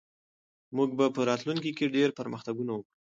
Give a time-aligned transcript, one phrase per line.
[0.75, 2.79] موږ به په راتلونکي کې ډېر پرمختګ وکړو.